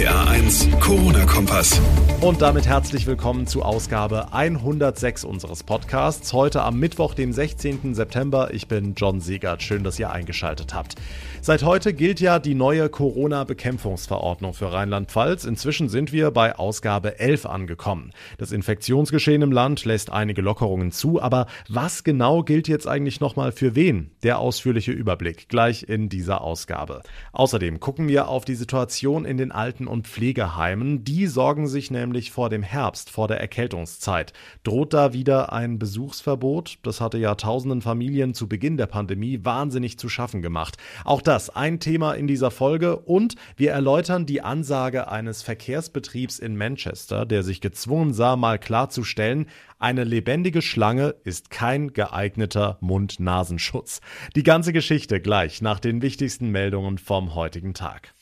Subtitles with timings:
[0.00, 1.78] RPA 1, Corona-Kompass.
[2.22, 6.32] Und damit herzlich willkommen zu Ausgabe 106 unseres Podcasts.
[6.32, 7.94] Heute am Mittwoch, dem 16.
[7.94, 8.52] September.
[8.52, 9.62] Ich bin John Siegert.
[9.62, 10.96] Schön, dass ihr eingeschaltet habt.
[11.42, 15.44] Seit heute gilt ja die neue Corona-Bekämpfungsverordnung für Rheinland-Pfalz.
[15.44, 18.12] Inzwischen sind wir bei Ausgabe 11 angekommen.
[18.38, 21.20] Das Infektionsgeschehen im Land lässt einige Lockerungen zu.
[21.20, 24.10] Aber was genau gilt jetzt eigentlich nochmal für wen?
[24.22, 27.02] Der ausführliche Überblick gleich in dieser Ausgabe.
[27.32, 31.04] Außerdem gucken wir auf die Situation in den Alten- und Pflegeheimen.
[31.04, 34.32] Die sorgen sich nämlich vor dem Herbst, vor der Erkältungszeit.
[34.62, 36.78] Droht da wieder ein Besuchsverbot?
[36.82, 40.76] Das hatte ja tausenden Familien zu Beginn der Pandemie wahnsinnig zu schaffen gemacht.
[41.04, 46.56] Auch das ein Thema in dieser Folge und wir erläutern die Ansage eines Verkehrsbetriebs in
[46.56, 49.46] Manchester, der sich gezwungen sah, mal klarzustellen,
[49.78, 54.02] eine lebendige Schlange ist kein geeigneter Mund-Nasenschutz.
[54.36, 58.12] Die ganze Geschichte gleich nach den wichtigsten Meldungen vom heutigen Tag.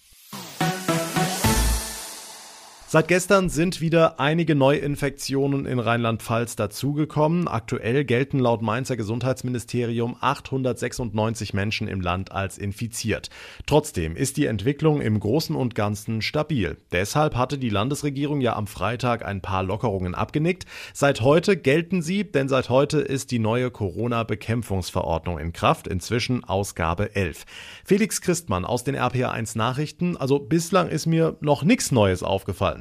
[2.91, 7.47] Seit gestern sind wieder einige Neuinfektionen in Rheinland-Pfalz dazugekommen.
[7.47, 13.29] Aktuell gelten laut Mainzer Gesundheitsministerium 896 Menschen im Land als infiziert.
[13.67, 16.79] Trotzdem ist die Entwicklung im Großen und Ganzen stabil.
[16.91, 20.65] Deshalb hatte die Landesregierung ja am Freitag ein paar Lockerungen abgenickt.
[20.95, 27.15] Seit heute gelten sie, denn seit heute ist die neue Corona-Bekämpfungsverordnung in Kraft, inzwischen Ausgabe
[27.15, 27.45] 11.
[27.85, 30.17] Felix Christmann aus den RPA1 Nachrichten.
[30.17, 32.78] Also bislang ist mir noch nichts Neues aufgefallen.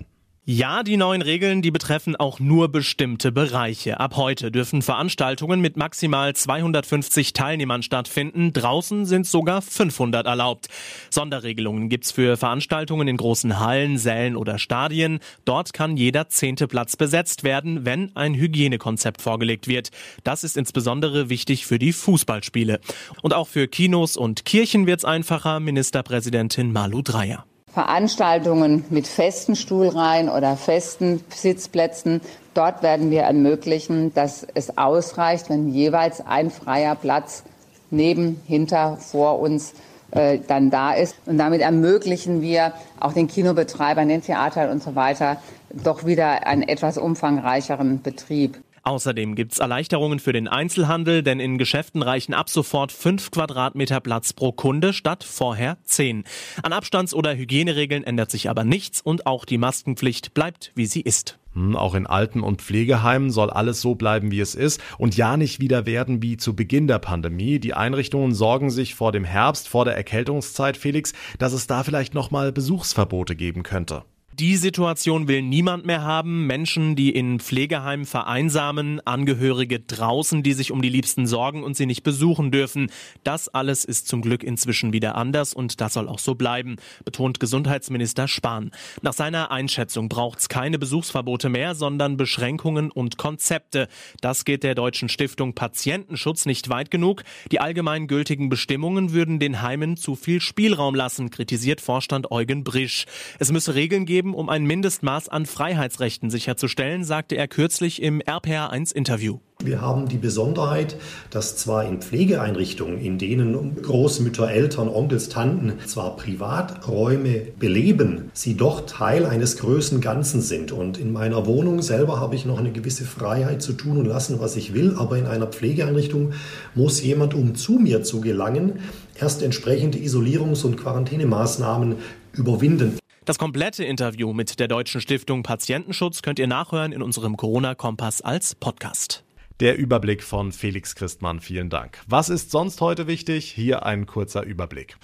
[0.50, 4.00] Ja, die neuen Regeln, die betreffen auch nur bestimmte Bereiche.
[4.00, 8.54] Ab heute dürfen Veranstaltungen mit maximal 250 Teilnehmern stattfinden.
[8.54, 10.70] Draußen sind sogar 500 erlaubt.
[11.10, 15.20] Sonderregelungen gibt's für Veranstaltungen in großen Hallen, Sälen oder Stadien.
[15.44, 19.90] Dort kann jeder zehnte Platz besetzt werden, wenn ein Hygienekonzept vorgelegt wird.
[20.24, 22.80] Das ist insbesondere wichtig für die Fußballspiele.
[23.22, 27.44] Und auch für Kinos und Kirchen wird's einfacher, Ministerpräsidentin Malu Dreyer.
[27.72, 32.22] Veranstaltungen mit festen Stuhlreihen oder festen Sitzplätzen.
[32.54, 37.44] Dort werden wir ermöglichen, dass es ausreicht, wenn jeweils ein freier Platz
[37.92, 39.74] neben, hinter, vor uns
[40.12, 41.16] äh, dann da ist.
[41.26, 45.38] Und damit ermöglichen wir auch den Kinobetreibern, den Theatern und so weiter
[45.70, 48.58] doch wieder einen etwas umfangreicheren Betrieb.
[48.88, 54.32] Außerdem gibt's Erleichterungen für den Einzelhandel, denn in Geschäften reichen ab sofort fünf Quadratmeter Platz
[54.32, 56.24] pro Kunde statt vorher zehn.
[56.64, 61.02] An Abstands- oder Hygieneregeln ändert sich aber nichts und auch die Maskenpflicht bleibt, wie sie
[61.02, 61.38] ist.
[61.52, 65.36] Hm, auch in Alten- und Pflegeheimen soll alles so bleiben, wie es ist und ja
[65.36, 67.60] nicht wieder werden wie zu Beginn der Pandemie.
[67.60, 72.14] Die Einrichtungen sorgen sich vor dem Herbst, vor der Erkältungszeit, Felix, dass es da vielleicht
[72.14, 74.06] nochmal Besuchsverbote geben könnte.
[74.40, 76.46] Die Situation will niemand mehr haben.
[76.46, 81.88] Menschen, die in Pflegeheimen vereinsamen, Angehörige draußen, die sich um die Liebsten sorgen und sie
[81.88, 82.92] nicht besuchen dürfen.
[83.24, 87.40] Das alles ist zum Glück inzwischen wieder anders und das soll auch so bleiben, betont
[87.40, 88.70] Gesundheitsminister Spahn.
[89.02, 93.88] Nach seiner Einschätzung braucht es keine Besuchsverbote mehr, sondern Beschränkungen und Konzepte.
[94.22, 97.24] Das geht der deutschen Stiftung Patientenschutz nicht weit genug.
[97.52, 103.08] Die allgemeingültigen Bestimmungen würden den Heimen zu viel Spielraum lassen, kritisiert Vorstand Eugen Brisch.
[103.40, 108.22] Es müsse Regeln geben, geben, um ein Mindestmaß an Freiheitsrechten sicherzustellen, sagte er kürzlich im
[108.22, 109.40] RPR1 Interview.
[109.64, 110.98] Wir haben die Besonderheit,
[111.32, 118.86] dass zwar in Pflegeeinrichtungen, in denen Großmütter, Eltern, Onkels, Tanten zwar Privaträume beleben, sie doch
[118.86, 120.72] Teil eines größeren Ganzen sind.
[120.72, 124.40] Und in meiner Wohnung selber habe ich noch eine gewisse Freiheit zu tun und lassen,
[124.40, 124.96] was ich will.
[124.98, 126.34] Aber in einer Pflegeeinrichtung
[126.76, 128.80] muss jemand, um zu mir zu gelangen,
[129.20, 131.96] erst entsprechende Isolierungs- und Quarantänemaßnahmen
[132.34, 133.00] überwinden.
[133.28, 138.56] Das komplette Interview mit der Deutschen Stiftung Patientenschutz könnt ihr nachhören in unserem Corona-Kompass als
[138.56, 139.26] Podcast.
[139.60, 142.00] Der Überblick von Felix Christmann, vielen Dank.
[142.08, 143.52] Was ist sonst heute wichtig?
[143.52, 144.96] Hier ein kurzer Überblick.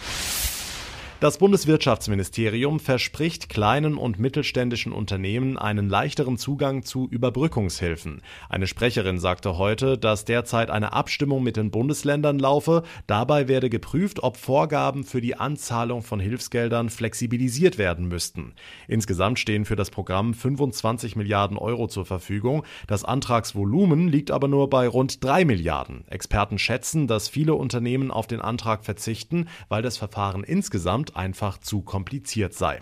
[1.24, 8.22] Das Bundeswirtschaftsministerium verspricht kleinen und mittelständischen Unternehmen einen leichteren Zugang zu Überbrückungshilfen.
[8.50, 12.84] Eine Sprecherin sagte heute, dass derzeit eine Abstimmung mit den Bundesländern laufe.
[13.08, 18.52] Dabei werde geprüft, ob Vorgaben für die Anzahlung von Hilfsgeldern flexibilisiert werden müssten.
[18.90, 22.66] Insgesamt stehen für das Programm 25 Milliarden Euro zur Verfügung.
[22.86, 26.04] Das Antragsvolumen liegt aber nur bei rund 3 Milliarden.
[26.10, 31.82] Experten schätzen, dass viele Unternehmen auf den Antrag verzichten, weil das Verfahren insgesamt einfach zu
[31.82, 32.80] kompliziert sei.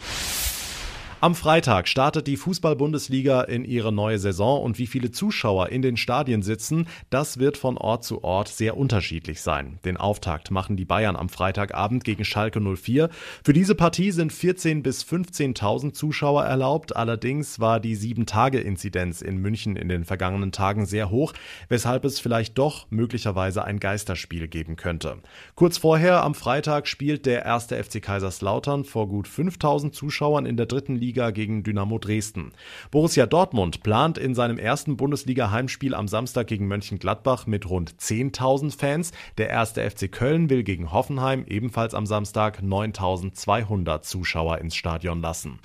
[1.24, 5.96] Am Freitag startet die Fußball-Bundesliga in ihre neue Saison und wie viele Zuschauer in den
[5.96, 9.78] Stadien sitzen, das wird von Ort zu Ort sehr unterschiedlich sein.
[9.86, 13.12] Den Auftakt machen die Bayern am Freitagabend gegen Schalke 04.
[13.44, 16.96] Für diese Partie sind 14.000 bis 15.000 Zuschauer erlaubt.
[16.96, 21.34] Allerdings war die 7-Tage-Inzidenz in München in den vergangenen Tagen sehr hoch,
[21.70, 25.20] weshalb es vielleicht doch möglicherweise ein Geisterspiel geben könnte.
[25.54, 30.66] Kurz vorher am Freitag spielt der erste FC Kaiserslautern vor gut 5.000 Zuschauern in der
[30.66, 32.54] dritten Liga Bundesliga gegen Dynamo Dresden.
[32.90, 39.12] Borussia Dortmund plant in seinem ersten Bundesliga-Heimspiel am Samstag gegen Mönchengladbach mit rund 10.000 Fans.
[39.38, 45.60] Der erste FC Köln will gegen Hoffenheim ebenfalls am Samstag 9.200 Zuschauer ins Stadion lassen.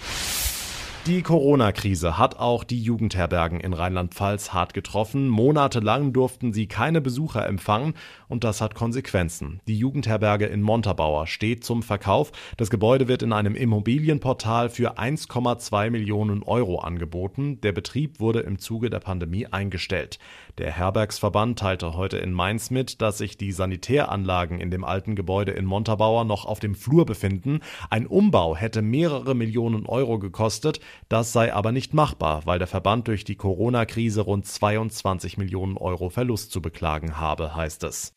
[1.06, 5.29] Die Corona-Krise hat auch die Jugendherbergen in Rheinland-Pfalz hart getroffen.
[5.29, 7.94] Monatelang durften sie keine Besucher empfangen
[8.26, 9.61] und das hat Konsequenzen.
[9.69, 12.32] Die Jugendherberge in Montabaur steht zum Verkauf.
[12.56, 17.61] Das Gebäude wird in einem Immobilienportal für 1,2 Millionen Euro angeboten.
[17.61, 20.19] Der Betrieb wurde im Zuge der Pandemie eingestellt.
[20.58, 25.53] Der Herbergsverband teilte heute in Mainz mit, dass sich die Sanitäranlagen in dem alten Gebäude
[25.53, 27.61] in Montabaur noch auf dem Flur befinden.
[27.91, 30.81] Ein Umbau hätte mehrere Millionen Euro gekostet.
[31.08, 36.10] Das sei aber nicht machbar, weil der Verband durch die Corona-Krise rund 22 Millionen Euro
[36.10, 38.12] Verlust zu beklagen habe, heißt es.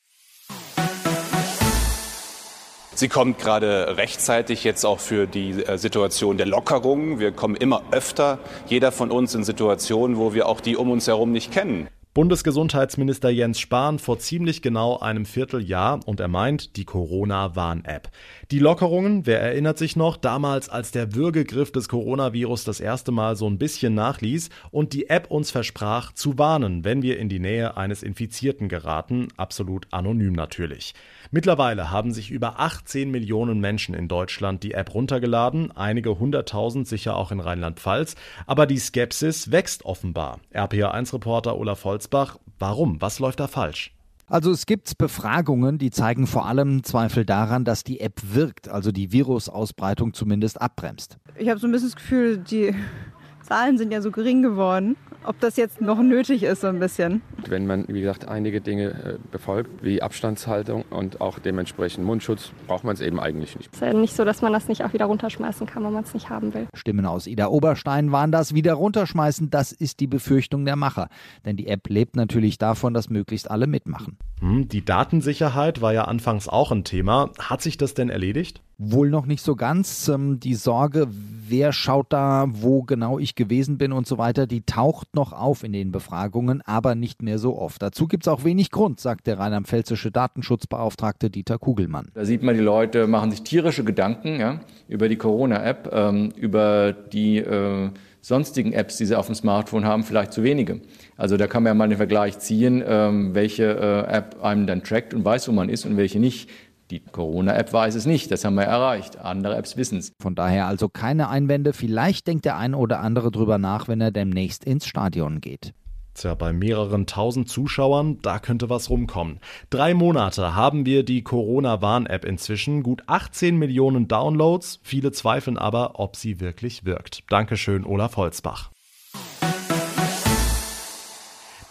[3.00, 7.20] Sie kommt gerade rechtzeitig jetzt auch für die äh, Situation der Lockerung.
[7.20, 11.08] Wir kommen immer öfter, jeder von uns in Situationen, wo wir auch die um uns
[11.08, 11.88] herum nicht kennen.
[12.19, 18.10] Bundesgesundheitsminister Jens Spahn vor ziemlich genau einem Vierteljahr und er meint die Corona-Warn-App.
[18.51, 23.38] Die Lockerungen, wer erinnert sich noch, damals als der Würgegriff des Coronavirus das erste Mal
[23.38, 27.39] so ein bisschen nachließ und die App uns versprach zu warnen, wenn wir in die
[27.39, 30.95] Nähe eines Infizierten geraten, absolut anonym natürlich.
[31.31, 37.16] Mittlerweile haben sich über 18 Millionen Menschen in Deutschland die App runtergeladen, einige hunderttausend sicher
[37.16, 40.42] auch in Rheinland-Pfalz, aber die Skepsis wächst offenbar.
[40.54, 43.02] RPA1-Reporter Olaf Holzbach, warum?
[43.02, 43.94] Was läuft da falsch?
[44.26, 48.92] Also es gibt Befragungen, die zeigen vor allem Zweifel daran, dass die App wirkt, also
[48.92, 51.18] die Virusausbreitung zumindest abbremst.
[51.36, 52.74] Ich habe so ein bisschen das Gefühl, die
[53.44, 57.21] Zahlen sind ja so gering geworden ob das jetzt noch nötig ist, so ein bisschen.
[57.48, 62.83] Wenn man, wie gesagt, einige Dinge äh, befolgt, wie Abstandshaltung und auch dementsprechend Mundschutz, braucht
[62.83, 63.69] man es eben eigentlich nicht.
[63.71, 66.04] Es ist ja nicht so, dass man das nicht auch wieder runterschmeißen kann, wenn man
[66.04, 66.68] es nicht haben will.
[66.74, 69.50] Stimmen aus Ida Oberstein waren das wieder runterschmeißen.
[69.50, 71.10] Das ist die Befürchtung der Macher.
[71.45, 74.18] Denn die App lebt natürlich davon, dass möglichst alle mitmachen.
[74.39, 77.31] Hm, die Datensicherheit war ja anfangs auch ein Thema.
[77.39, 78.62] Hat sich das denn erledigt?
[78.81, 80.08] Wohl noch nicht so ganz.
[80.08, 84.62] Ähm, die Sorge, wer schaut da, wo genau ich gewesen bin und so weiter, die
[84.62, 87.81] taucht noch auf in den Befragungen, aber nicht mehr so oft.
[87.81, 92.08] Dazu gibt es auch wenig Grund, sagt der rheinland-pfälzische Datenschutzbeauftragte Dieter Kugelmann.
[92.14, 96.94] Da sieht man, die Leute machen sich tierische Gedanken ja, über die Corona-App, ähm, über
[96.94, 97.90] die äh,
[98.22, 100.80] sonstigen Apps, die sie auf dem Smartphone haben, vielleicht zu wenige.
[101.18, 104.84] Also da kann man ja mal den Vergleich ziehen, ähm, welche äh, App einem dann
[104.84, 106.50] trackt und weiß, wo man ist und welche nicht.
[106.92, 109.20] Die Corona-App weiß es nicht, das haben wir erreicht.
[109.20, 110.12] Andere Apps wissen es.
[110.20, 111.74] Von daher also keine Einwände.
[111.74, 115.74] Vielleicht denkt der eine oder andere drüber nach, wenn er demnächst ins Stadion geht.
[116.16, 119.40] Tja, bei mehreren tausend Zuschauern, da könnte was rumkommen.
[119.70, 124.80] Drei Monate haben wir die Corona-Warn-App inzwischen, gut 18 Millionen Downloads.
[124.82, 127.24] Viele zweifeln aber, ob sie wirklich wirkt.
[127.30, 128.72] Dankeschön, Olaf Holzbach.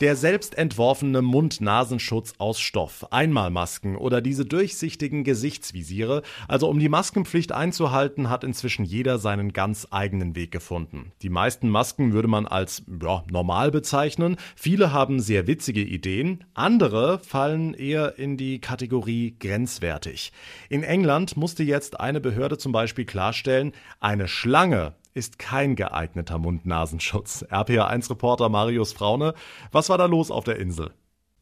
[0.00, 7.50] Der selbst entworfene Mund-Nasenschutz aus Stoff, Einmalmasken oder diese durchsichtigen Gesichtsvisiere, also um die Maskenpflicht
[7.50, 11.10] einzuhalten, hat inzwischen jeder seinen ganz eigenen Weg gefunden.
[11.22, 17.18] Die meisten Masken würde man als ja, normal bezeichnen, viele haben sehr witzige Ideen, andere
[17.18, 20.30] fallen eher in die Kategorie grenzwertig.
[20.68, 27.44] In England musste jetzt eine Behörde zum Beispiel klarstellen, eine Schlange ist kein geeigneter Mund-Nasenschutz.
[27.50, 29.34] RPA1-Reporter Marius Fraune,
[29.72, 30.92] was war da los auf der Insel?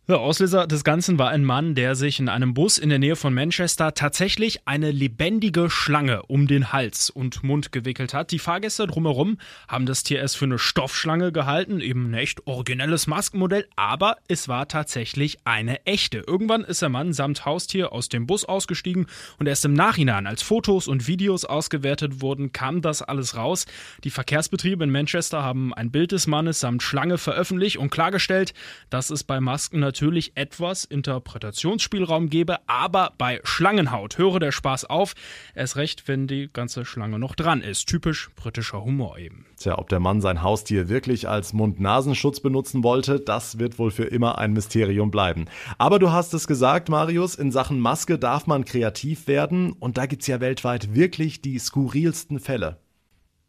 [0.08, 3.16] Der Auslöser des Ganzen war ein Mann, der sich in einem Bus in der Nähe
[3.16, 8.30] von Manchester tatsächlich eine lebendige Schlange um den Hals und Mund gewickelt hat.
[8.30, 13.08] Die Fahrgäste drumherum haben das Tier erst für eine Stoffschlange gehalten, eben ein echt originelles
[13.08, 16.18] Maskenmodell, aber es war tatsächlich eine echte.
[16.18, 19.06] Irgendwann ist der Mann samt Haustier aus dem Bus ausgestiegen
[19.40, 23.66] und erst im Nachhinein, als Fotos und Videos ausgewertet wurden, kam das alles raus.
[24.04, 28.54] Die Verkehrsbetriebe in Manchester haben ein Bild des Mannes samt Schlange veröffentlicht und klargestellt,
[28.88, 34.84] dass es bei Masken natürlich natürlich etwas Interpretationsspielraum gebe, aber bei Schlangenhaut höre der Spaß
[34.84, 35.14] auf.
[35.54, 37.86] Erst recht, wenn die ganze Schlange noch dran ist.
[37.86, 39.46] Typisch britischer Humor eben.
[39.58, 44.04] Tja, ob der Mann sein Haustier wirklich als Mund-Nasenschutz benutzen wollte, das wird wohl für
[44.04, 45.46] immer ein Mysterium bleiben.
[45.78, 50.04] Aber du hast es gesagt, Marius, in Sachen Maske darf man kreativ werden und da
[50.04, 52.78] gibt es ja weltweit wirklich die skurrilsten Fälle.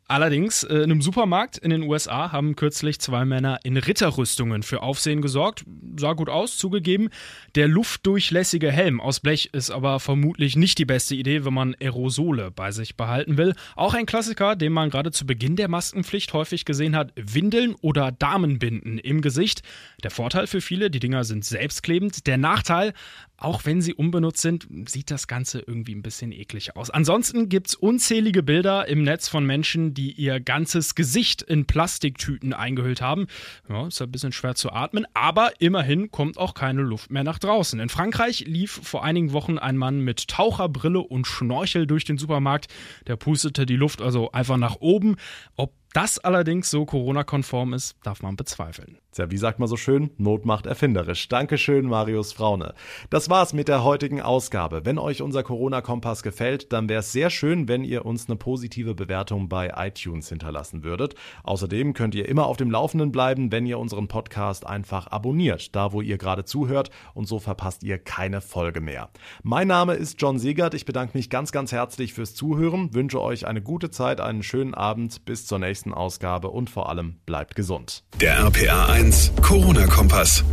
[0.09, 4.81] Allerdings, äh, in einem Supermarkt in den USA haben kürzlich zwei Männer in Ritterrüstungen für
[4.81, 5.65] Aufsehen gesorgt.
[5.97, 7.09] Sah gut aus, zugegeben.
[7.55, 12.51] Der luftdurchlässige Helm aus Blech ist aber vermutlich nicht die beste Idee, wenn man Aerosole
[12.51, 13.53] bei sich behalten will.
[13.75, 18.13] Auch ein Klassiker, den man gerade zu Beginn der Maskenpflicht häufig gesehen hat: Windeln oder
[18.13, 19.61] Damenbinden im Gesicht.
[20.03, 22.27] Der Vorteil für viele, die Dinger sind selbstklebend.
[22.27, 22.93] Der Nachteil,
[23.35, 26.91] auch wenn sie unbenutzt sind, sieht das Ganze irgendwie ein bisschen eklig aus.
[26.91, 32.53] Ansonsten gibt es unzählige Bilder im Netz von Menschen, die ihr ganzes Gesicht in Plastiktüten
[32.53, 33.25] eingehüllt haben.
[33.69, 37.39] Ja, ist ein bisschen schwer zu atmen, aber immerhin kommt auch keine Luft mehr nach
[37.39, 37.79] draußen.
[37.79, 42.67] In Frankreich lief vor einigen Wochen ein Mann mit Taucherbrille und Schnorchel durch den Supermarkt.
[43.07, 45.15] Der pustete die Luft also einfach nach oben.
[45.55, 48.99] Ob das allerdings so Corona-konform ist, darf man bezweifeln.
[49.17, 50.11] Ja, wie sagt man so schön?
[50.17, 51.27] Not macht erfinderisch.
[51.27, 52.75] Dankeschön, Marius Fraune.
[53.09, 54.85] Das war's mit der heutigen Ausgabe.
[54.85, 58.93] Wenn euch unser Corona-Kompass gefällt, dann wäre es sehr schön, wenn ihr uns eine positive
[58.93, 61.15] Bewertung bei iTunes hinterlassen würdet.
[61.41, 65.93] Außerdem könnt ihr immer auf dem Laufenden bleiben, wenn ihr unseren Podcast einfach abonniert, da
[65.93, 69.09] wo ihr gerade zuhört und so verpasst ihr keine Folge mehr.
[69.41, 70.75] Mein Name ist John Siegert.
[70.75, 74.75] Ich bedanke mich ganz, ganz herzlich fürs Zuhören, wünsche euch eine gute Zeit, einen schönen
[74.75, 75.57] Abend, bis zur
[75.87, 78.03] nächsten Ausgabe und vor allem bleibt gesund.
[78.19, 80.43] Der RPA 1 Corona-Kompass.